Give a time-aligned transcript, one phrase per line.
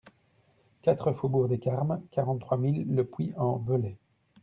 [0.81, 3.97] quatre faubourg des Carmes, quarante-trois mille Le Puy-en-Velay